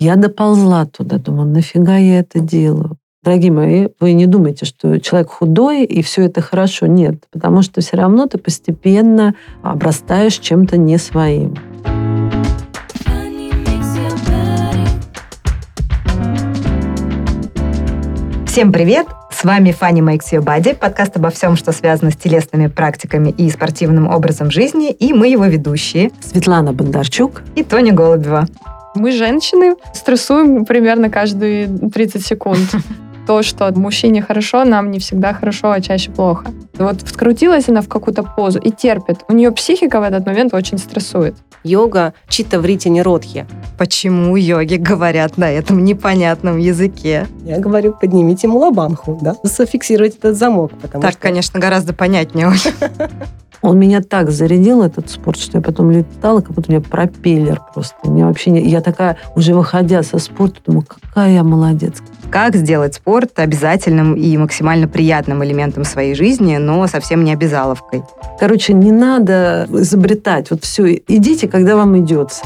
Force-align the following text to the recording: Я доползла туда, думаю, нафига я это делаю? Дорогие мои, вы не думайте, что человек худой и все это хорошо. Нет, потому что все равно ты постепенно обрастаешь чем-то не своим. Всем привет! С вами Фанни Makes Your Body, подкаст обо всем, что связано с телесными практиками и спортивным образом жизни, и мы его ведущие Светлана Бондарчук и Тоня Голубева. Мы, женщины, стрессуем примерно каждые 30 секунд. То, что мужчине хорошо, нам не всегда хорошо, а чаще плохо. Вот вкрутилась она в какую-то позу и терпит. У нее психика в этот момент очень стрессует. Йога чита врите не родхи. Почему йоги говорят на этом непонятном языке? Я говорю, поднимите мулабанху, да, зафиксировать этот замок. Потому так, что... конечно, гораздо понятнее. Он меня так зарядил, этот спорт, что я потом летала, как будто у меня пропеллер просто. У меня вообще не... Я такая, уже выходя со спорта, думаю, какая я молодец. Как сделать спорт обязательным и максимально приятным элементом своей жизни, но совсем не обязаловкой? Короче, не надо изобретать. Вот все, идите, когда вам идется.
Я 0.00 0.14
доползла 0.14 0.86
туда, 0.86 1.18
думаю, 1.18 1.48
нафига 1.48 1.96
я 1.96 2.20
это 2.20 2.38
делаю? 2.38 2.98
Дорогие 3.24 3.50
мои, 3.50 3.88
вы 3.98 4.12
не 4.12 4.26
думайте, 4.26 4.64
что 4.64 5.00
человек 5.00 5.28
худой 5.28 5.84
и 5.84 6.02
все 6.02 6.26
это 6.26 6.40
хорошо. 6.40 6.86
Нет, 6.86 7.24
потому 7.32 7.62
что 7.62 7.80
все 7.80 7.96
равно 7.96 8.26
ты 8.28 8.38
постепенно 8.38 9.34
обрастаешь 9.60 10.38
чем-то 10.38 10.76
не 10.76 10.98
своим. 10.98 11.56
Всем 18.46 18.72
привет! 18.72 19.08
С 19.32 19.42
вами 19.42 19.72
Фанни 19.72 20.00
Makes 20.00 20.32
Your 20.32 20.44
Body, 20.44 20.76
подкаст 20.76 21.16
обо 21.16 21.30
всем, 21.30 21.56
что 21.56 21.72
связано 21.72 22.12
с 22.12 22.16
телесными 22.16 22.68
практиками 22.68 23.30
и 23.30 23.50
спортивным 23.50 24.06
образом 24.06 24.52
жизни, 24.52 24.92
и 24.92 25.12
мы 25.12 25.26
его 25.26 25.46
ведущие 25.46 26.12
Светлана 26.20 26.72
Бондарчук 26.72 27.42
и 27.56 27.64
Тоня 27.64 27.92
Голубева. 27.92 28.46
Мы, 28.98 29.12
женщины, 29.12 29.76
стрессуем 29.94 30.64
примерно 30.64 31.08
каждые 31.08 31.68
30 31.68 32.26
секунд. 32.26 32.58
То, 33.28 33.42
что 33.42 33.70
мужчине 33.76 34.22
хорошо, 34.22 34.64
нам 34.64 34.90
не 34.90 34.98
всегда 34.98 35.34
хорошо, 35.34 35.70
а 35.70 35.80
чаще 35.80 36.10
плохо. 36.10 36.46
Вот 36.78 37.02
вкрутилась 37.02 37.68
она 37.68 37.82
в 37.82 37.88
какую-то 37.88 38.22
позу 38.22 38.58
и 38.58 38.70
терпит. 38.70 39.18
У 39.28 39.34
нее 39.34 39.52
психика 39.52 40.00
в 40.00 40.02
этот 40.02 40.26
момент 40.26 40.52
очень 40.54 40.78
стрессует. 40.78 41.36
Йога 41.62 42.14
чита 42.28 42.58
врите 42.58 42.88
не 42.88 43.02
родхи. 43.02 43.46
Почему 43.76 44.34
йоги 44.36 44.76
говорят 44.76 45.36
на 45.36 45.50
этом 45.50 45.84
непонятном 45.84 46.58
языке? 46.58 47.26
Я 47.44 47.58
говорю, 47.58 47.94
поднимите 48.00 48.48
мулабанху, 48.48 49.18
да, 49.20 49.36
зафиксировать 49.42 50.16
этот 50.16 50.36
замок. 50.36 50.72
Потому 50.80 51.02
так, 51.02 51.12
что... 51.12 51.20
конечно, 51.20 51.60
гораздо 51.60 51.92
понятнее. 51.92 52.50
Он 53.62 53.78
меня 53.78 54.00
так 54.00 54.30
зарядил, 54.30 54.82
этот 54.82 55.10
спорт, 55.10 55.38
что 55.38 55.58
я 55.58 55.62
потом 55.62 55.90
летала, 55.90 56.40
как 56.40 56.52
будто 56.52 56.70
у 56.70 56.72
меня 56.72 56.80
пропеллер 56.80 57.60
просто. 57.74 57.96
У 58.04 58.10
меня 58.10 58.26
вообще 58.26 58.50
не... 58.50 58.68
Я 58.68 58.80
такая, 58.80 59.16
уже 59.34 59.54
выходя 59.54 60.02
со 60.02 60.18
спорта, 60.18 60.60
думаю, 60.64 60.84
какая 60.86 61.32
я 61.32 61.42
молодец. 61.42 61.94
Как 62.30 62.54
сделать 62.54 62.94
спорт 62.94 63.38
обязательным 63.38 64.14
и 64.14 64.36
максимально 64.36 64.86
приятным 64.86 65.42
элементом 65.44 65.84
своей 65.84 66.14
жизни, 66.14 66.56
но 66.58 66.86
совсем 66.86 67.24
не 67.24 67.32
обязаловкой? 67.32 68.02
Короче, 68.38 68.74
не 68.74 68.92
надо 68.92 69.66
изобретать. 69.70 70.50
Вот 70.50 70.64
все, 70.64 70.94
идите, 71.08 71.48
когда 71.48 71.76
вам 71.76 71.98
идется. 71.98 72.44